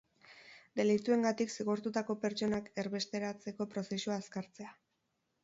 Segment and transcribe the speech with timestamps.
[0.79, 4.75] Delituengatik zigortutako pertsonak erbesteratzeko prozesua azkartzea.